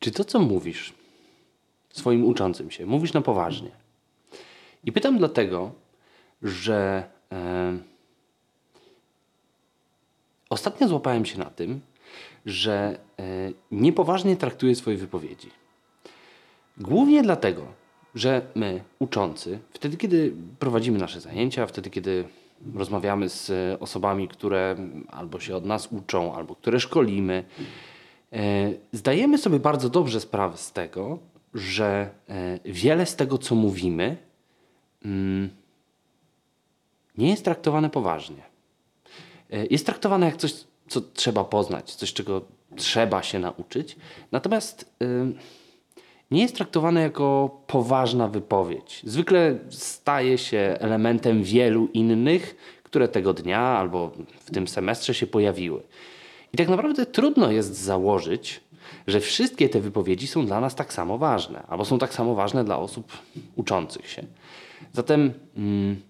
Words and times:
czy 0.00 0.10
to, 0.10 0.24
co 0.24 0.38
mówisz 0.38 0.92
swoim 1.90 2.24
uczącym 2.24 2.70
się, 2.70 2.86
mówisz 2.86 3.12
na 3.12 3.20
poważnie? 3.20 3.70
I 4.84 4.92
pytam 4.92 5.18
dlatego, 5.18 5.72
że 6.42 7.04
e, 7.32 7.78
ostatnio 10.50 10.88
złapałem 10.88 11.24
się 11.26 11.38
na 11.38 11.50
tym, 11.50 11.80
że 12.46 12.98
e, 13.18 13.24
niepoważnie 13.70 14.36
traktuję 14.36 14.74
swoje 14.74 14.96
wypowiedzi. 14.96 15.50
Głównie 16.76 17.22
dlatego, 17.22 17.66
że 18.14 18.42
my, 18.54 18.84
uczący, 18.98 19.58
wtedy, 19.72 19.96
kiedy 19.96 20.32
prowadzimy 20.58 20.98
nasze 20.98 21.20
zajęcia, 21.20 21.66
wtedy, 21.66 21.90
kiedy 21.90 22.24
rozmawiamy 22.74 23.28
z 23.28 23.52
osobami, 23.82 24.28
które 24.28 24.76
albo 25.08 25.40
się 25.40 25.56
od 25.56 25.64
nas 25.64 25.88
uczą, 25.92 26.34
albo 26.34 26.54
które 26.54 26.80
szkolimy, 26.80 27.44
zdajemy 28.92 29.38
sobie 29.38 29.58
bardzo 29.58 29.88
dobrze 29.88 30.20
sprawę 30.20 30.56
z 30.56 30.72
tego, 30.72 31.18
że 31.54 32.10
e, 32.28 32.58
wiele 32.64 33.06
z 33.06 33.16
tego, 33.16 33.38
co 33.38 33.54
mówimy, 33.54 34.16
mm, 35.04 35.50
nie 37.18 37.30
jest 37.30 37.44
traktowane 37.44 37.90
poważnie. 37.90 38.42
E, 39.50 39.66
jest 39.66 39.86
traktowane 39.86 40.26
jak 40.26 40.36
coś, 40.36 40.54
co 40.88 41.00
trzeba 41.00 41.44
poznać, 41.44 41.94
coś, 41.94 42.12
czego 42.12 42.42
trzeba 42.76 43.22
się 43.22 43.38
nauczyć. 43.38 43.96
Natomiast 44.32 44.94
nie 46.30 46.42
jest 46.42 46.54
traktowane 46.54 47.02
jako 47.02 47.60
poważna 47.66 48.28
wypowiedź. 48.28 49.02
Zwykle 49.04 49.58
staje 49.70 50.38
się 50.38 50.76
elementem 50.80 51.42
wielu 51.42 51.86
innych, 51.86 52.56
które 52.82 53.08
tego 53.08 53.34
dnia 53.34 53.60
albo 53.60 54.10
w 54.40 54.50
tym 54.50 54.68
semestrze 54.68 55.14
się 55.14 55.26
pojawiły. 55.26 55.82
I 56.52 56.56
tak 56.56 56.68
naprawdę 56.68 57.06
trudno 57.06 57.50
jest 57.50 57.76
założyć, 57.76 58.60
że 59.06 59.20
wszystkie 59.20 59.68
te 59.68 59.80
wypowiedzi 59.80 60.26
są 60.26 60.46
dla 60.46 60.60
nas 60.60 60.74
tak 60.74 60.92
samo 60.92 61.18
ważne, 61.18 61.62
albo 61.68 61.84
są 61.84 61.98
tak 61.98 62.14
samo 62.14 62.34
ważne 62.34 62.64
dla 62.64 62.78
osób 62.78 63.12
uczących 63.56 64.10
się. 64.10 64.22
Zatem 64.92 65.32
mm, 65.56 66.02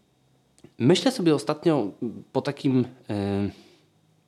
myślę 0.79 1.13
sobie 1.13 1.35
ostatnio 1.35 1.91
po 2.33 2.43
takim, 2.43 2.85
y, 3.11 3.51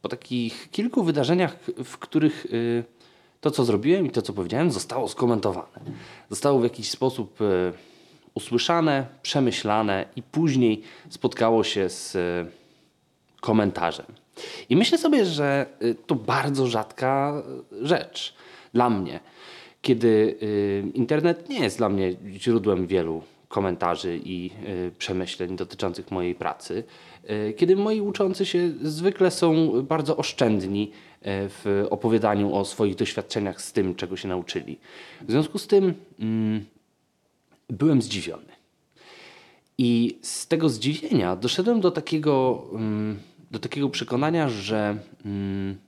po 0.02 0.08
takich 0.08 0.70
kilku 0.70 1.02
wydarzeniach, 1.04 1.56
w 1.84 1.98
których 1.98 2.46
y, 2.46 2.84
to, 3.42 3.50
co 3.50 3.64
zrobiłem 3.64 4.06
i 4.06 4.10
to, 4.10 4.22
co 4.22 4.32
powiedziałem, 4.32 4.70
zostało 4.70 5.08
skomentowane. 5.08 5.80
Zostało 6.30 6.60
w 6.60 6.62
jakiś 6.62 6.90
sposób 6.90 7.40
e, 7.40 7.72
usłyszane, 8.34 9.06
przemyślane 9.22 10.06
i 10.16 10.22
później 10.22 10.82
spotkało 11.10 11.64
się 11.64 11.88
z 11.88 12.16
e, 12.16 12.46
komentarzem. 13.40 14.06
I 14.68 14.76
myślę 14.76 14.98
sobie, 14.98 15.24
że 15.24 15.66
e, 15.80 15.94
to 15.94 16.14
bardzo 16.14 16.66
rzadka 16.66 17.42
rzecz 17.82 18.34
dla 18.74 18.90
mnie, 18.90 19.20
kiedy 19.82 20.38
internet 20.94 21.48
nie 21.48 21.60
jest 21.60 21.78
dla 21.78 21.88
mnie 21.88 22.14
źródłem 22.36 22.86
wielu 22.86 23.22
komentarzy 23.48 24.20
i 24.24 24.50
przemyśleń 24.98 25.56
dotyczących 25.56 26.10
mojej 26.10 26.34
pracy, 26.34 26.84
kiedy 27.56 27.76
moi 27.76 28.00
uczący 28.00 28.46
się 28.46 28.72
zwykle 28.82 29.30
są 29.30 29.82
bardzo 29.82 30.16
oszczędni 30.16 30.90
w 31.24 31.86
opowiadaniu 31.90 32.54
o 32.54 32.64
swoich 32.64 32.94
doświadczeniach 32.94 33.62
z 33.62 33.72
tym, 33.72 33.94
czego 33.94 34.16
się 34.16 34.28
nauczyli. 34.28 34.78
W 35.20 35.30
związku 35.30 35.58
z 35.58 35.66
tym 35.66 35.94
mm, 36.20 36.64
byłem 37.68 38.02
zdziwiony. 38.02 38.52
I 39.78 40.18
z 40.22 40.48
tego 40.48 40.68
zdziwienia 40.68 41.36
doszedłem 41.36 41.80
do 41.80 41.90
takiego, 41.90 42.64
mm, 42.72 43.18
do 43.52 43.58
takiego 43.58 43.88
przekonania, 43.88 44.48
że 44.48 44.96
mm, 45.24 45.78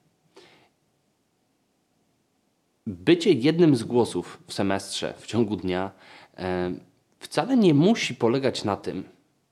bycie 2.87 3.33
jednym 3.33 3.77
z 3.77 3.85
głosów 3.85 4.39
w 4.47 4.55
semestrze 4.55 5.15
w 5.19 5.27
ciągu 5.27 5.57
dnia 5.57 5.91
e, 6.37 6.75
wcale 7.19 7.57
nie 7.57 7.75
musi 7.75 8.15
polegać 8.15 8.65
na 8.65 8.77
tym, 8.77 9.05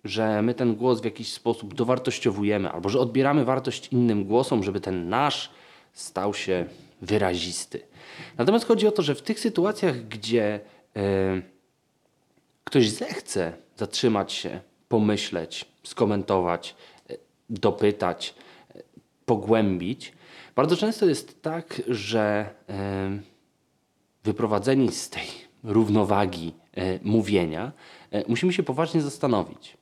że 0.04 0.42
my 0.42 0.54
ten 0.54 0.74
głos 0.74 1.00
w 1.00 1.04
jakiś 1.04 1.32
sposób 1.32 1.74
dowartościowujemy, 1.74 2.70
albo 2.70 2.88
że 2.88 2.98
odbieramy 2.98 3.44
wartość 3.44 3.88
innym 3.92 4.24
głosom, 4.24 4.62
żeby 4.62 4.80
ten 4.80 5.08
nasz 5.08 5.50
stał 5.92 6.34
się 6.34 6.64
wyrazisty. 7.02 7.80
Natomiast 8.38 8.66
chodzi 8.66 8.86
o 8.86 8.92
to, 8.92 9.02
że 9.02 9.14
w 9.14 9.22
tych 9.22 9.40
sytuacjach, 9.40 10.08
gdzie 10.08 10.60
e, 10.96 11.42
ktoś 12.64 12.90
zechce 12.90 13.52
zatrzymać 13.76 14.32
się, 14.32 14.60
pomyśleć, 14.88 15.64
skomentować, 15.82 16.76
dopytać, 17.52 18.34
e, 18.74 18.82
pogłębić, 19.26 20.12
bardzo 20.56 20.76
często 20.76 21.06
jest 21.06 21.42
tak, 21.42 21.82
że 21.88 22.54
wyprowadzeni 24.24 24.92
z 24.92 25.10
tej 25.10 25.26
równowagi 25.64 26.52
mówienia, 27.02 27.72
musimy 28.28 28.52
się 28.52 28.62
poważnie 28.62 29.00
zastanowić. 29.00 29.76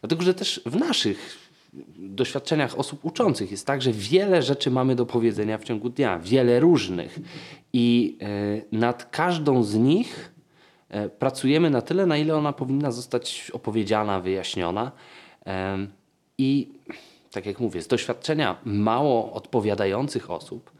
Dlatego, 0.00 0.22
że 0.22 0.34
też 0.34 0.62
w 0.66 0.76
naszych 0.76 1.38
doświadczeniach 1.96 2.78
osób 2.78 3.04
uczących 3.04 3.50
jest 3.50 3.66
tak, 3.66 3.82
że 3.82 3.92
wiele 3.92 4.42
rzeczy 4.42 4.70
mamy 4.70 4.94
do 4.94 5.06
powiedzenia 5.06 5.58
w 5.58 5.64
ciągu 5.64 5.88
dnia, 5.88 6.18
wiele 6.18 6.60
różnych. 6.60 7.18
I 7.72 8.18
e, 8.20 8.76
nad 8.76 9.10
każdą 9.10 9.62
z 9.62 9.74
nich 9.74 10.32
e, 10.88 11.08
pracujemy 11.08 11.70
na 11.70 11.82
tyle, 11.82 12.06
na 12.06 12.16
ile 12.16 12.36
ona 12.36 12.52
powinna 12.52 12.90
zostać 12.90 13.50
opowiedziana, 13.50 14.20
wyjaśniona. 14.20 14.92
I 16.38 16.68
tak 17.30 17.46
jak 17.46 17.60
mówię, 17.60 17.82
z 17.82 17.88
doświadczenia 17.88 18.56
mało 18.64 19.32
odpowiadających 19.32 20.30
osób 20.30 20.70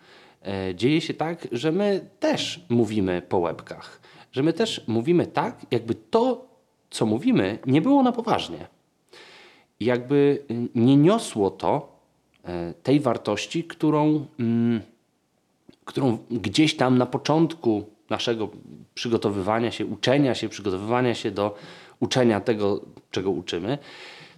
e, 0.43 0.75
dzieje 0.75 1.01
się 1.01 1.15
tak, 1.15 1.49
że 1.53 1.73
my 1.73 2.09
też 2.21 2.61
mówimy 2.69 3.23
po 3.29 3.39
łebkach. 3.39 4.01
Że 4.33 4.43
my 4.43 4.53
też 4.53 4.85
mówimy 4.87 5.27
tak, 5.27 5.67
jakby 5.71 5.95
to, 5.95 6.47
co 6.91 7.07
mówimy, 7.07 7.59
nie 7.67 7.83
było 7.83 8.03
na 8.03 8.13
poważnie 8.13 8.67
jakby 9.85 10.45
nie 10.75 10.97
niosło 10.97 11.51
to 11.51 11.99
e, 12.45 12.75
tej 12.83 13.01
wartości, 13.01 13.65
którą, 13.65 14.27
mm, 14.41 14.81
którą 15.85 16.19
gdzieś 16.31 16.77
tam 16.77 16.99
na 16.99 17.07
początku 17.07 17.85
naszego 18.11 18.49
przygotowywania 18.95 19.71
się, 19.71 19.87
uczenia 19.87 20.35
się, 20.35 20.49
przygotowywania 20.49 21.15
się 21.15 21.31
do 21.31 21.55
uczenia 22.01 22.41
tego, 22.41 22.81
czego 23.11 23.31
uczymy, 23.31 23.79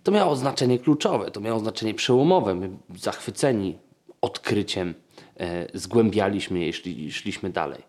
to 0.04 0.12
miało 0.12 0.36
znaczenie 0.36 0.78
kluczowe, 0.78 1.30
to 1.30 1.40
miało 1.40 1.60
znaczenie 1.60 1.94
przełomowe. 1.94 2.54
My 2.54 2.70
zachwyceni 2.96 3.78
odkryciem 4.20 4.94
e, 5.36 5.78
zgłębialiśmy 5.78 6.58
je, 6.58 6.72
szli, 6.72 7.12
szliśmy 7.12 7.50
dalej. 7.50 7.82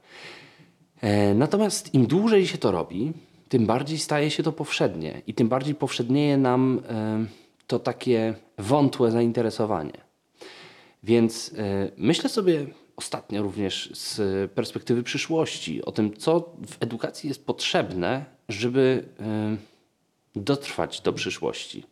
E, 1.02 1.34
natomiast 1.34 1.94
im 1.94 2.08
dłużej 2.08 2.48
się 2.48 2.58
to 2.58 2.72
robi, 2.72 3.14
tym 3.50 3.66
bardziej 3.66 3.98
staje 3.98 4.32
się 4.32 4.44
to 4.44 4.52
powszednie 4.52 5.22
i 5.28 5.34
tym 5.34 5.48
bardziej 5.48 5.76
powszednieje 5.76 6.38
nam 6.38 6.82
to 7.68 7.80
takie 7.80 8.34
wątłe 8.58 9.12
zainteresowanie. 9.12 9.98
Więc 11.04 11.56
myślę 11.98 12.30
sobie 12.30 12.66
ostatnio 12.96 13.44
również 13.44 13.90
z 13.94 14.52
perspektywy 14.52 15.04
przyszłości 15.04 15.86
o 15.86 15.92
tym, 15.92 16.18
co 16.18 16.40
w 16.68 16.84
edukacji 16.84 17.28
jest 17.28 17.46
potrzebne, 17.46 18.26
żeby 18.50 19.06
dotrwać 20.36 21.02
do 21.02 21.14
przyszłości. 21.14 21.84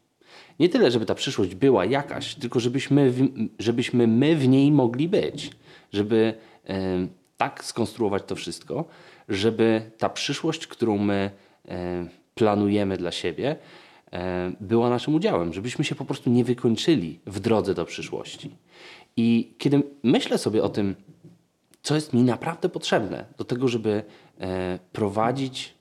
Nie 0.59 0.69
tyle, 0.69 0.91
żeby 0.91 1.06
ta 1.06 1.16
przyszłość 1.16 1.56
była 1.56 1.86
jakaś, 1.86 2.36
tylko 2.36 2.59
żebyśmy, 2.59 3.12
w, 3.12 3.28
żebyśmy 3.59 4.08
my 4.08 4.36
w 4.36 4.47
niej 4.47 4.72
mogli 4.72 5.09
być. 5.09 5.52
Żeby 5.94 6.34
tak 7.38 7.64
skonstruować 7.64 8.24
to 8.28 8.36
wszystko, 8.36 8.86
żeby 9.30 9.92
ta 9.97 10.09
przyszłość, 10.09 10.68
którą 10.68 10.97
my 10.97 11.31
planujemy 12.36 12.97
dla 12.97 13.12
siebie, 13.12 13.56
była 14.62 14.90
naszym 14.90 15.16
udziałem, 15.16 15.53
żebyśmy 15.53 15.86
się 15.86 15.96
po 15.96 16.06
prostu 16.06 16.30
nie 16.30 16.44
wykończyli 16.44 17.19
w 17.25 17.40
drodze 17.40 17.74
do 17.74 17.86
przyszłości. 17.86 18.52
I 19.18 19.53
kiedy 19.58 19.84
myślę 20.03 20.38
sobie 20.38 20.63
o 20.63 20.69
tym, 20.69 20.95
co 21.81 21.95
jest 21.95 22.13
mi 22.13 22.24
naprawdę 22.24 22.69
potrzebne 22.69 23.25
do 23.38 23.44
tego, 23.44 23.68
żeby 23.68 24.04
e, 24.39 24.80
prowadzić 24.92 25.74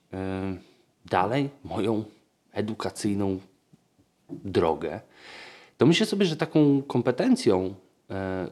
dalej 1.06 1.50
moją 1.64 2.04
edukacyjną 2.52 3.40
drogę, 4.44 5.00
to 5.78 5.86
myślę 5.86 6.06
sobie, 6.06 6.26
że 6.26 6.36
taką 6.36 6.82
kompetencją, 6.82 7.74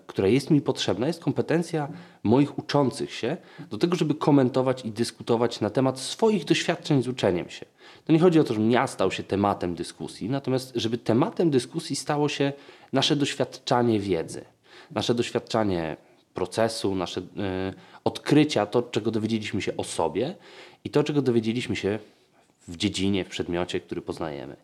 która 0.06 0.28
jest 0.28 0.50
mi 0.50 0.60
potrzebna, 0.60 1.06
jest 1.06 1.20
kompetencja 1.20 1.88
moich 2.22 2.58
uczących 2.58 3.12
się 3.14 3.36
do 3.70 3.78
tego, 3.78 3.96
żeby 3.96 4.14
komentować 4.14 4.84
i 4.84 4.90
dyskutować 4.90 5.60
na 5.60 5.70
temat 5.70 6.00
swoich 6.00 6.44
doświadczeń 6.44 7.02
z 7.02 7.08
uczeniem 7.08 7.50
się. 7.50 7.66
To 8.04 8.12
nie 8.12 8.18
chodzi 8.18 8.40
o 8.40 8.44
to, 8.44 8.54
żebym 8.54 8.70
ja 8.70 8.86
stał 8.86 9.10
się 9.10 9.22
tematem 9.22 9.74
dyskusji, 9.74 10.30
natomiast 10.30 10.72
żeby 10.74 10.98
tematem 10.98 11.50
dyskusji 11.50 11.96
stało 11.96 12.28
się 12.28 12.52
nasze 12.92 13.16
doświadczanie 13.16 14.00
wiedzy, 14.00 14.44
nasze 14.90 15.14
doświadczanie 15.14 15.96
procesu, 16.34 16.94
nasze 16.94 17.20
y, 17.20 17.24
odkrycia, 18.04 18.66
to 18.66 18.82
czego 18.82 19.10
dowiedzieliśmy 19.10 19.62
się 19.62 19.76
o 19.76 19.84
sobie 19.84 20.34
i 20.84 20.90
to 20.90 21.04
czego 21.04 21.22
dowiedzieliśmy 21.22 21.76
się 21.76 21.98
w 22.68 22.76
dziedzinie, 22.76 23.24
w 23.24 23.28
przedmiocie, 23.28 23.80
który 23.80 24.02
poznajemy. 24.02 24.56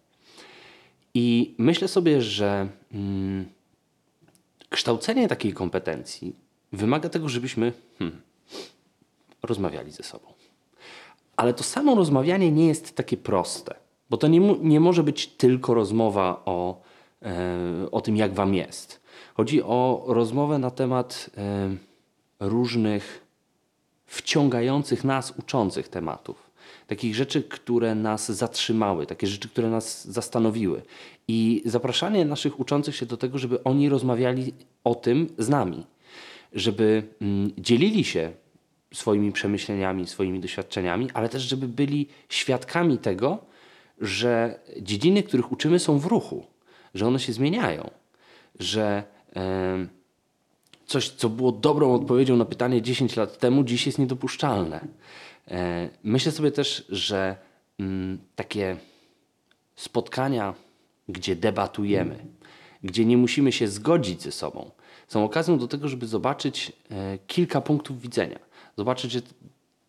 I 1.18 1.54
myślę 1.58 1.88
sobie, 1.88 2.22
że 2.22 2.68
mm, 2.92 3.46
kształcenie 4.68 5.28
takiej 5.28 5.52
kompetencji 5.52 6.36
wymaga 6.72 7.08
tego, 7.08 7.28
żebyśmy 7.28 7.72
hmm, 7.98 8.20
rozmawiali 9.42 9.92
ze 9.92 10.02
sobą. 10.02 10.26
Ale 11.36 11.54
to 11.54 11.64
samo 11.64 11.94
rozmawianie 11.94 12.52
nie 12.52 12.66
jest 12.66 12.96
takie 12.96 13.16
proste, 13.16 13.74
bo 14.10 14.16
to 14.16 14.28
nie, 14.28 14.40
nie 14.40 14.80
może 14.80 15.02
być 15.02 15.26
tylko 15.26 15.74
rozmowa 15.74 16.42
o, 16.44 16.82
e, 17.22 17.90
o 17.92 18.00
tym, 18.00 18.16
jak 18.16 18.34
wam 18.34 18.54
jest. 18.54 19.00
Chodzi 19.34 19.62
o 19.62 20.04
rozmowę 20.06 20.58
na 20.58 20.70
temat 20.70 21.30
e, 21.36 21.76
różnych 22.40 23.26
wciągających 24.06 25.04
nas, 25.04 25.34
uczących 25.38 25.88
tematów. 25.88 26.45
Takich 26.86 27.14
rzeczy, 27.14 27.42
które 27.42 27.94
nas 27.94 28.32
zatrzymały, 28.32 29.06
takie 29.06 29.26
rzeczy, 29.26 29.48
które 29.48 29.70
nas 29.70 30.08
zastanowiły. 30.08 30.82
I 31.28 31.62
zapraszanie 31.64 32.24
naszych 32.24 32.60
uczących 32.60 32.96
się 32.96 33.06
do 33.06 33.16
tego, 33.16 33.38
żeby 33.38 33.62
oni 33.62 33.88
rozmawiali 33.88 34.52
o 34.84 34.94
tym 34.94 35.28
z 35.38 35.48
nami, 35.48 35.86
żeby 36.52 37.02
mm, 37.20 37.50
dzielili 37.58 38.04
się 38.04 38.32
swoimi 38.94 39.32
przemyśleniami, 39.32 40.06
swoimi 40.06 40.40
doświadczeniami, 40.40 41.08
ale 41.14 41.28
też, 41.28 41.42
żeby 41.42 41.68
byli 41.68 42.08
świadkami 42.28 42.98
tego, 42.98 43.38
że 44.00 44.60
dziedziny, 44.80 45.22
których 45.22 45.52
uczymy, 45.52 45.78
są 45.78 45.98
w 45.98 46.06
ruchu, 46.06 46.46
że 46.94 47.06
one 47.06 47.18
się 47.18 47.32
zmieniają, 47.32 47.90
że 48.58 49.04
coś, 50.86 51.08
co 51.08 51.28
było 51.28 51.52
dobrą 51.52 51.94
odpowiedzią 51.94 52.36
na 52.36 52.44
pytanie 52.44 52.82
10 52.82 53.16
lat 53.16 53.38
temu, 53.38 53.64
dziś 53.64 53.86
jest 53.86 53.98
niedopuszczalne. 53.98 54.80
E, 55.50 55.88
myślę 56.02 56.32
sobie 56.32 56.52
też, 56.52 56.84
że 56.88 57.36
mm, 57.78 58.18
takie 58.36 58.76
spotkania, 59.76 60.54
gdzie 61.08 61.36
debatujemy, 61.36 62.24
gdzie 62.82 63.04
nie 63.04 63.16
musimy 63.16 63.52
się 63.52 63.68
zgodzić 63.68 64.22
ze 64.22 64.32
sobą, 64.32 64.70
są 65.08 65.24
okazją 65.24 65.58
do 65.58 65.68
tego, 65.68 65.88
żeby 65.88 66.06
zobaczyć 66.06 66.72
e, 66.90 67.18
kilka 67.26 67.60
punktów 67.60 68.00
widzenia. 68.00 68.38
Zobaczyć, 68.76 69.12
że 69.12 69.20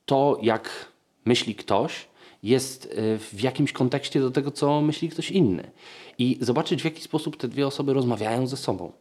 to, 0.05 0.39
jak 0.41 0.91
myśli 1.25 1.55
ktoś, 1.55 2.07
jest 2.43 2.85
e, 2.85 3.17
w 3.17 3.41
jakimś 3.41 3.71
kontekście 3.71 4.19
do 4.19 4.31
tego, 4.31 4.51
co 4.51 4.81
myśli 4.81 5.09
ktoś 5.09 5.31
inny. 5.31 5.71
I 6.17 6.37
zobaczyć, 6.41 6.81
w 6.81 6.85
jaki 6.85 7.01
sposób 7.01 7.37
te 7.37 7.47
dwie 7.47 7.67
osoby 7.67 7.93
rozmawiają 7.93 8.47
ze 8.47 8.57
sobą. 8.57 8.91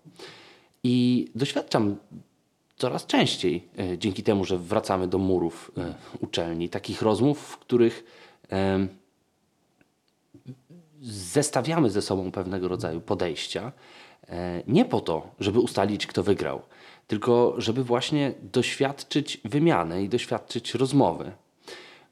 I 0.85 1.27
doświadczam 1.35 1.97
coraz 2.77 3.07
częściej, 3.07 3.69
e, 3.79 3.99
dzięki 3.99 4.23
temu, 4.23 4.45
że 4.45 4.59
wracamy 4.59 5.09
do 5.09 5.19
murów 5.19 5.71
e, 5.79 5.95
uczelni, 6.21 6.69
takich 6.69 7.03
rozmów, 7.03 7.39
w 7.39 7.59
których 7.59 8.05
zestawiamy 11.03 11.91
ze 11.91 12.03
sobą 12.03 12.33
pewnego 12.33 12.69
rodzaju 12.69 13.01
podejścia, 13.01 13.73
nie 14.67 14.85
po 14.85 15.01
to, 15.01 15.31
żeby 15.41 15.61
ustalić, 15.61 16.07
kto 16.07 16.23
wygrał, 16.23 16.63
tylko 17.07 17.55
żeby 17.59 17.85
właśnie 17.85 18.35
doświadczyć 18.53 19.41
wymiany 19.45 20.03
i 20.03 20.09
doświadczyć 20.09 20.75
rozmowy. 20.75 21.33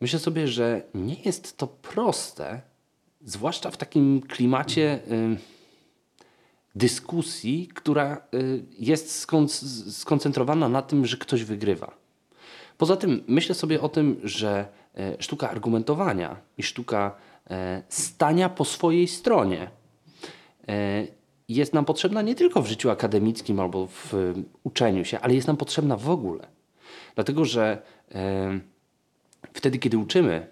Myślę 0.01 0.19
sobie, 0.19 0.49
że 0.49 0.83
nie 0.95 1.15
jest 1.15 1.57
to 1.57 1.67
proste, 1.67 2.61
zwłaszcza 3.25 3.71
w 3.71 3.77
takim 3.77 4.21
klimacie 4.21 5.01
dyskusji, 6.75 7.69
która 7.75 8.23
y, 8.35 8.65
jest 8.79 9.19
skon 9.19 9.49
skoncentrowana 9.49 10.69
na 10.69 10.83
tym, 10.83 11.07
że 11.07 11.17
ktoś 11.17 11.45
wygrywa. 11.45 11.95
Poza 12.79 12.97
tym 12.97 13.25
myślę 13.29 13.55
sobie 13.55 13.81
o 13.81 13.89
tym, 13.89 14.21
że 14.25 14.67
y, 14.99 15.23
sztuka 15.23 15.51
argumentowania 15.51 16.37
i 16.59 16.63
sztuka 16.63 17.17
y, 17.47 17.55
stania 17.89 18.49
po 18.49 18.65
swojej 18.65 19.09
stronie 19.09 19.71
y, 20.69 21.09
jest 21.49 21.75
nam 21.75 21.85
potrzebna 21.85 22.23
nie 22.23 22.35
tylko 22.35 22.63
w 22.63 22.67
życiu 22.67 22.91
akademickim 22.91 23.61
albo 23.61 23.87
w 23.87 24.15
y, 24.15 24.35
uczeniu 24.65 25.05
się, 25.05 25.21
ale 25.21 25.35
jest 25.35 25.47
nam 25.47 25.57
potrzebna 25.57 25.97
w 25.97 26.11
ogóle. 26.11 26.47
Dlatego, 27.15 27.45
że 27.45 27.83
wtedy, 29.53 29.79
kiedy 29.79 29.99
uczymy, 29.99 30.47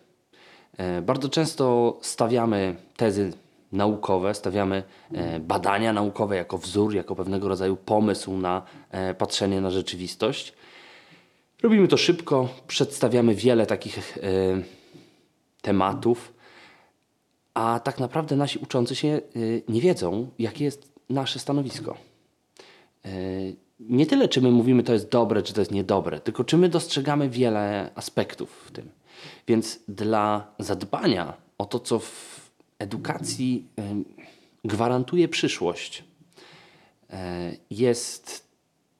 e, 0.76 1.02
bardzo 1.02 1.28
często 1.28 1.98
stawiamy 2.02 2.76
tezy 2.96 3.32
naukowe, 3.72 4.34
stawiamy 4.34 4.82
e, 5.12 5.40
badania 5.40 5.92
naukowe 5.92 6.36
jako 6.36 6.58
wzór, 6.58 6.94
jako 6.94 7.14
pewnego 7.14 7.48
rodzaju 7.48 7.76
pomysł 7.76 8.36
na 8.36 8.62
e, 8.90 9.14
patrzenie 9.14 9.60
na 9.60 9.70
rzeczywistość. 9.70 10.52
Robimy 11.62 11.88
to 11.88 11.96
szybko, 11.96 12.48
przedstawiamy 12.66 13.34
wiele 13.34 13.66
takich 13.66 14.18
tematów, 15.62 16.34
a 17.54 17.80
tak 17.84 17.98
naprawdę 18.00 18.36
nasi 18.36 18.58
uczący 18.58 18.96
się 18.96 19.20
nie 19.68 19.80
wiedzą, 19.80 20.30
jakie 20.38 20.64
jest 20.64 20.92
nasze 21.08 21.38
stanowisko 21.38 21.96
nie 23.88 24.06
tyle, 24.06 24.28
czy 24.28 24.40
my 24.40 24.50
mówimy, 24.50 24.82
to 24.82 24.92
jest 24.92 25.08
dobre, 25.08 25.42
czy 25.42 25.54
to 25.54 25.60
jest 25.60 25.70
niedobre, 25.70 26.20
tylko 26.20 26.44
czy 26.44 26.56
my 26.58 26.68
dostrzegamy 26.68 27.28
wiele 27.28 27.90
aspektów 27.94 28.64
w 28.66 28.70
tym. 28.70 28.90
Więc 29.48 29.80
dla 29.88 30.46
zadbania 30.58 31.34
o 31.58 31.64
to, 31.64 31.80
co 31.80 31.98
w 31.98 32.41
edukacji 32.82 33.66
gwarantuje 34.64 35.28
przyszłość, 35.28 36.04
e, 37.10 37.52
jest 37.70 38.46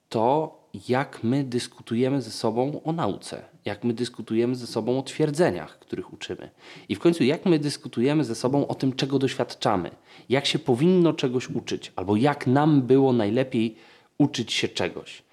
to, 0.09 0.59
jak 0.89 1.23
my 1.23 1.43
dyskutujemy 1.43 2.21
ze 2.21 2.31
sobą 2.31 2.81
o 2.83 2.91
nauce, 2.91 3.45
jak 3.65 3.83
my 3.83 3.93
dyskutujemy 3.93 4.55
ze 4.55 4.67
sobą 4.67 4.99
o 4.99 5.03
twierdzeniach, 5.03 5.79
których 5.79 6.13
uczymy. 6.13 6.49
I 6.89 6.95
w 6.95 6.99
końcu, 6.99 7.23
jak 7.23 7.45
my 7.45 7.59
dyskutujemy 7.59 8.23
ze 8.23 8.35
sobą 8.35 8.67
o 8.67 8.75
tym, 8.75 8.93
czego 8.93 9.19
doświadczamy, 9.19 9.91
jak 10.29 10.45
się 10.45 10.59
powinno 10.59 11.13
czegoś 11.13 11.49
uczyć, 11.49 11.91
albo 11.95 12.15
jak 12.15 12.47
nam 12.47 12.81
było 12.81 13.13
najlepiej 13.13 13.75
uczyć 14.17 14.53
się 14.53 14.67
czegoś. 14.67 15.23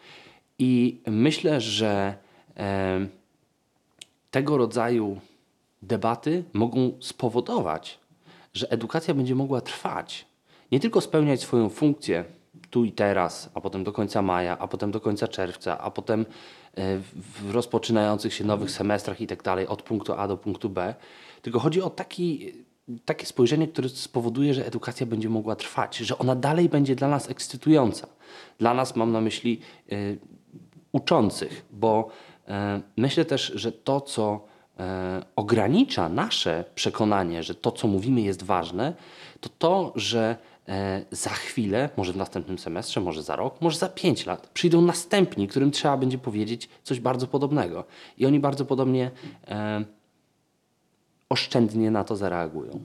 I 0.59 1.01
myślę, 1.07 1.61
że 1.61 2.15
e, 2.57 3.07
tego 4.31 4.57
rodzaju 4.57 5.21
debaty 5.83 6.45
mogą 6.53 6.93
spowodować, 7.01 7.99
że 8.55 8.71
edukacja 8.71 9.15
będzie 9.15 9.35
mogła 9.35 9.61
trwać. 9.61 10.27
Nie 10.73 10.81
tylko 10.81 11.01
spełniać 11.01 11.41
swoją 11.41 11.69
funkcję 11.69 12.25
tu 12.71 12.85
i 12.85 12.93
teraz, 12.93 13.51
a 13.55 13.61
potem 13.61 13.85
do 13.85 13.93
końca 13.93 14.23
maja, 14.23 14.59
a 14.59 14.69
potem 14.69 14.91
do 14.91 15.01
końca 15.01 15.29
czerwca, 15.29 15.79
a 15.79 15.91
potem 15.91 16.21
e, 16.21 16.99
w 17.15 17.51
rozpoczynających 17.51 18.35
się 18.35 18.45
nowych 18.45 18.71
semestrach 18.71 19.21
i 19.21 19.27
tak 19.27 19.43
dalej, 19.43 19.67
od 19.67 19.83
punktu 19.83 20.13
A 20.13 20.29
do 20.29 20.37
punktu 20.37 20.71
B, 20.71 20.95
tylko 21.43 21.59
chodzi 21.59 21.83
o 21.83 21.91
taki 21.91 22.53
takie 23.05 23.27
spojrzenie, 23.27 23.69
które 23.69 23.89
spowoduje, 23.89 24.55
że 24.55 24.67
edukacja 24.67 25.07
będzie 25.07 25.29
mogła 25.29 25.57
trwać, 25.57 25.97
że 25.97 26.19
ona 26.19 26.37
dalej 26.37 26.69
będzie 26.69 26.97
dla 26.97 27.09
nas 27.09 27.31
ekscytująca. 27.31 28.07
Dla 28.59 28.75
nas 28.75 28.97
mam 28.97 29.13
na 29.13 29.21
myśli 29.21 29.61
y, 29.93 30.19
uczących, 30.93 31.65
bo 31.71 32.09
y, 32.49 32.53
myślę 32.97 33.25
też, 33.25 33.53
że 33.55 33.73
to, 33.73 34.01
co 34.01 34.47
ogranicza 35.37 36.09
nasze 36.09 36.65
przekonanie, 36.75 37.43
że 37.43 37.55
to, 37.55 37.73
co 37.73 37.89
mówimy, 37.89 38.21
jest 38.21 38.43
ważne, 38.43 38.95
to 39.41 39.49
to, 39.59 39.93
że 39.97 40.37
za 41.11 41.31
chwilę, 41.31 41.89
może 41.97 42.13
w 42.13 42.17
następnym 42.17 42.59
semestrze, 42.59 43.01
może 43.01 43.23
za 43.23 43.37
rok, 43.37 43.61
może 43.61 43.79
za 43.79 43.89
pięć 43.89 44.27
lat, 44.27 44.47
przyjdą 44.47 44.83
następni, 44.83 45.49
którym 45.49 45.71
trzeba 45.71 45.97
będzie 45.97 46.19
powiedzieć 46.19 46.69
coś 46.83 47.01
bardzo 47.01 47.27
podobnego. 47.27 47.85
I 48.19 48.27
oni 48.27 48.41
bardzo 48.41 48.65
podobnie 48.65 49.11
oszczędnie 51.31 51.91
na 51.91 52.05
to 52.05 52.17
zareagują. 52.17 52.81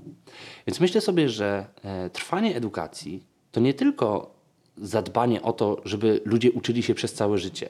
Więc 0.68 0.80
myślę 0.80 1.02
sobie, 1.02 1.30
że 1.30 1.66
e, 1.84 2.10
trwanie 2.10 2.56
edukacji 2.56 3.24
to 3.52 3.60
nie 3.60 3.74
tylko 3.74 4.36
zadbanie 4.78 5.42
o 5.42 5.54
to, 5.54 5.82
żeby 5.86 6.22
ludzie 6.26 6.52
uczyli 6.52 6.84
się 6.84 6.94
przez 6.94 7.14
całe 7.14 7.38
życie, 7.38 7.70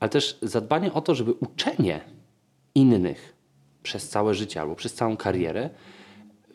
ale 0.00 0.08
też 0.08 0.38
zadbanie 0.42 0.92
o 0.92 1.00
to, 1.00 1.14
żeby 1.14 1.32
uczenie 1.32 2.00
innych 2.74 3.33
przez 3.84 4.08
całe 4.08 4.34
życie 4.34 4.60
albo 4.60 4.74
przez 4.74 4.94
całą 4.94 5.16
karierę 5.16 5.70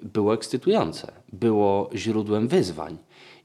było 0.04 0.34
ekscytujące, 0.34 1.12
było 1.34 1.90
źródłem 1.96 2.48
wyzwań 2.48 2.98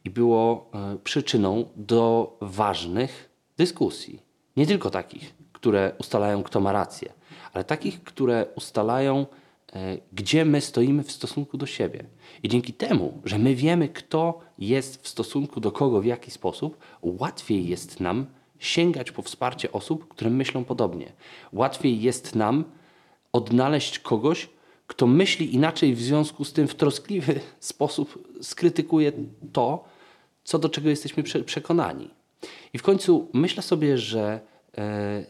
i 0.05 0.11
było 0.11 0.71
e, 0.75 0.97
przyczyną 1.05 1.65
do 1.77 2.37
ważnych 2.41 3.31
dyskusji. 3.57 4.23
Nie 4.57 4.67
tylko 4.67 4.91
takich, 4.91 5.35
które 5.53 5.93
ustalają, 5.99 6.43
kto 6.43 6.61
ma 6.61 6.73
rację, 6.73 7.13
ale 7.53 7.65
takich, 7.65 8.05
które 8.05 8.47
ustalają, 8.57 9.27
E, 9.75 9.99
gdzie 10.13 10.45
my 10.45 10.61
stoimy 10.61 11.03
w 11.03 11.13
stosunku 11.13 11.59
do 11.59 11.67
siebie. 11.67 12.05
I 12.43 12.49
dzięki 12.49 12.73
temu, 12.73 13.21
że 13.25 13.39
my 13.39 13.55
wiemy, 13.55 13.89
kto 13.89 14.41
jest 14.59 15.03
w 15.03 15.09
stosunku 15.09 15.61
do 15.61 15.73
kogo, 15.73 16.01
w 16.01 16.05
jaki 16.05 16.31
sposób, 16.31 16.79
łatwiej 17.03 17.69
jest 17.69 18.01
nam 18.01 18.27
sięgać 18.59 19.13
po 19.13 19.23
wsparcie 19.23 19.73
osób, 19.73 20.09
które 20.09 20.31
myślą 20.31 20.65
podobnie. 20.65 21.13
Łatwiej 21.53 22.03
jest 22.03 22.35
nam 22.35 22.65
odnaleźć 23.35 23.99
kogoś, 23.99 24.49
kto 24.87 25.07
myśli 25.07 25.55
inaczej, 25.55 25.95
w 25.95 26.03
związku 26.03 26.45
z 26.45 26.53
tym 26.53 26.69
w 26.69 26.75
troskliwy 26.75 27.41
sposób 27.61 28.29
skrytykuje 28.41 29.13
to, 29.53 29.85
co 30.45 30.59
do 30.59 30.69
czego 30.69 30.89
jesteśmy 30.89 31.23
przekonani. 31.23 32.11
I 32.73 32.79
w 32.79 32.83
końcu 32.83 33.29
myślę 33.33 33.63
sobie, 33.63 33.99
że 33.99 34.41
e, 34.79 35.25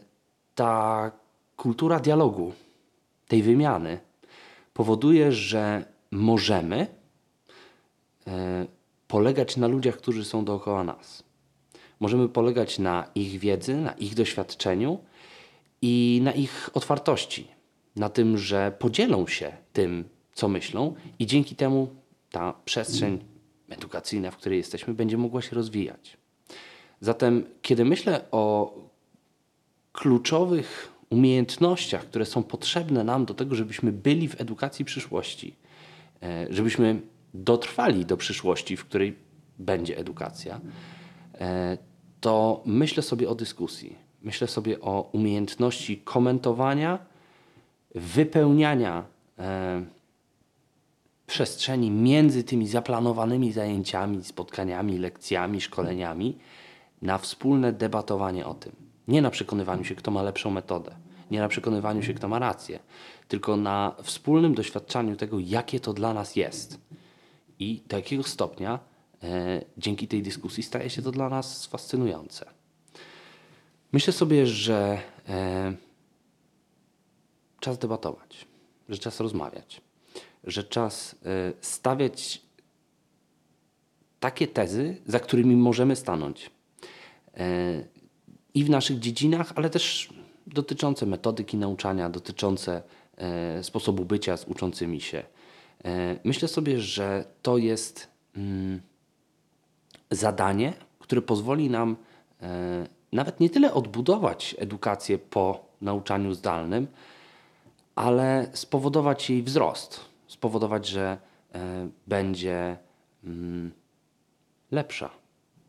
ta 0.55 1.11
kultura 1.57 1.99
dialogu, 1.99 2.53
tej 3.27 3.43
wymiany, 3.43 3.99
powoduje, 4.73 5.31
że 5.31 5.85
możemy 6.11 6.87
e, 8.27 8.65
polegać 9.07 9.57
na 9.57 9.67
ludziach, 9.67 9.97
którzy 9.97 10.25
są 10.25 10.45
dookoła 10.45 10.83
nas. 10.83 11.23
Możemy 11.99 12.29
polegać 12.29 12.79
na 12.79 13.07
ich 13.15 13.39
wiedzy, 13.39 13.75
na 13.75 13.91
ich 13.91 14.15
doświadczeniu 14.15 14.99
i 15.81 16.21
na 16.23 16.31
ich 16.31 16.69
otwartości, 16.73 17.54
na 17.95 18.09
tym, 18.09 18.37
że 18.37 18.73
podzielą 18.79 19.27
się 19.27 19.51
tym, 19.73 20.03
co 20.33 20.47
myślą, 20.47 20.95
i 21.19 21.25
dzięki 21.25 21.55
temu 21.55 21.87
ta 22.31 22.53
przestrzeń 22.65 23.19
edukacyjna, 23.69 24.31
w 24.31 24.37
której 24.37 24.57
jesteśmy, 24.57 24.93
będzie 24.93 25.17
mogła 25.17 25.41
się 25.41 25.55
rozwijać. 25.55 26.17
Zatem, 27.01 27.45
kiedy 27.61 27.85
myślę 27.85 28.21
o 28.31 28.73
kluczowych 29.91 30.91
umiejętnościach, 31.09 32.05
które 32.05 32.25
są 32.25 32.43
potrzebne 32.43 33.03
nam 33.03 33.25
do 33.25 33.33
tego, 33.33 33.55
żebyśmy 33.55 33.91
byli 33.91 34.27
w 34.27 34.41
edukacji 34.41 34.85
przyszłości, 34.85 35.55
e, 36.23 36.47
żebyśmy 36.49 37.01
dotrwali 37.33 38.05
do 38.05 38.17
przyszłości, 38.17 38.77
w 38.77 38.85
której 38.85 39.15
będzie 39.59 39.97
edukacja, 39.97 40.61
e, 41.33 41.77
to 42.21 42.63
myślę 42.65 43.03
sobie 43.03 43.29
o 43.29 43.35
dyskusji. 43.35 43.95
Myślę 44.21 44.47
sobie 44.47 44.81
o 44.81 45.09
umiejętności 45.11 45.97
komentowania, 45.97 46.99
wypełniania 47.95 49.03
e, 49.39 49.85
przestrzeni 51.27 51.91
między 51.91 52.43
tymi 52.43 52.67
zaplanowanymi 52.67 53.51
zajęciami, 53.51 54.23
spotkaniami, 54.23 54.97
lekcjami, 54.97 55.61
szkoleniami 55.61 56.37
na 57.01 57.17
wspólne 57.17 57.73
debatowanie 57.73 58.45
o 58.45 58.53
tym. 58.53 58.71
Nie 59.07 59.21
na 59.21 59.29
przekonywaniu 59.29 59.83
się, 59.83 59.95
kto 59.95 60.11
ma 60.11 60.23
lepszą 60.23 60.51
metodę, 60.51 60.95
nie 61.31 61.39
na 61.39 61.47
przekonywaniu 61.47 62.03
się, 62.03 62.13
kto 62.13 62.27
ma 62.27 62.39
rację, 62.39 62.79
tylko 63.27 63.57
na 63.57 63.95
wspólnym 64.03 64.55
doświadczaniu 64.55 65.15
tego, 65.15 65.39
jakie 65.39 65.79
to 65.79 65.93
dla 65.93 66.13
nas 66.13 66.35
jest 66.35 66.79
i 67.59 67.81
do 67.87 67.97
jakiego 67.97 68.23
stopnia 68.23 68.79
e, 69.23 69.61
dzięki 69.77 70.07
tej 70.07 70.21
dyskusji 70.21 70.63
staje 70.63 70.89
się 70.89 71.01
to 71.01 71.11
dla 71.11 71.29
nas 71.29 71.65
fascynujące. 71.65 72.45
Myślę 73.91 74.13
sobie, 74.13 74.47
że 74.47 74.99
e, 75.29 75.73
czas 77.65 77.77
debatować, 77.77 78.45
że 78.89 78.97
czas 78.97 79.19
rozmawiać, 79.19 79.81
że 80.43 80.63
czas 80.63 81.15
e, 81.25 81.53
stawiać 81.61 82.41
takie 84.19 84.47
tezy, 84.47 84.97
za 85.05 85.19
którymi 85.19 85.55
możemy 85.55 85.95
stanąć. 85.95 86.51
E, 87.37 87.83
I 88.53 88.63
w 88.63 88.69
naszych 88.69 88.99
dziedzinach, 88.99 89.53
ale 89.55 89.69
też 89.69 90.09
dotyczące 90.47 91.05
metodyki 91.05 91.57
nauczania, 91.57 92.09
dotyczące 92.09 92.83
e, 93.17 93.63
sposobu 93.63 94.05
bycia 94.05 94.37
z 94.37 94.45
uczącymi 94.45 95.01
się. 95.01 95.23
Myślę 96.23 96.47
sobie, 96.47 96.79
że 96.79 97.25
to 97.41 97.57
jest 97.57 98.07
mm, 98.35 98.81
zadanie, 100.11 100.73
które 100.99 101.21
pozwoli 101.21 101.69
nam 101.69 101.95
nawet 103.11 103.39
nie 103.39 103.49
tyle 103.49 103.73
odbudować 103.73 104.55
edukację 104.59 105.17
po 105.17 105.65
nauczaniu 105.81 106.33
zdalnym, 106.33 106.87
ale 107.95 108.49
spowodować 108.53 109.29
jej 109.29 109.43
wzrost, 109.43 109.99
spowodować, 110.27 110.87
że 110.87 111.17
e, 111.53 111.89
będzie 112.07 112.77
mm, 113.23 113.71
lepsza, 114.71 115.09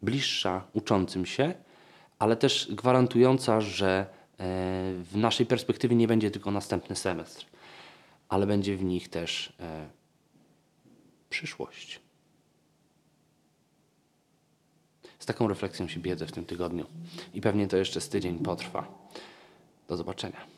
bliższa 0.02 0.64
uczącym 0.72 1.26
się, 1.26 1.54
ale 2.18 2.36
też 2.36 2.68
gwarantująca, 2.70 3.60
że 3.60 3.88
e, 3.98 4.06
w 5.02 5.12
naszej 5.16 5.46
perspektywie 5.46 5.96
nie 5.96 6.08
będzie 6.08 6.30
tylko 6.30 6.50
następny 6.50 6.96
semestr, 6.96 7.46
ale 8.28 8.46
będzie 8.46 8.76
w 8.76 8.84
nich 8.84 9.08
też 9.08 9.52
e, 9.60 9.88
przyszłość. 11.30 12.00
Z 15.18 15.26
taką 15.26 15.48
refleksją 15.48 15.88
się 15.88 16.00
biedzę 16.00 16.26
w 16.26 16.32
tym 16.32 16.44
tygodniu 16.44 16.86
i 17.34 17.40
pewnie 17.40 17.68
to 17.68 17.76
jeszcze 17.76 18.00
z 18.00 18.08
tydzień 18.08 18.38
potrwa. 18.38 19.08
Do 19.88 19.96
zobaczenia. 19.96 20.55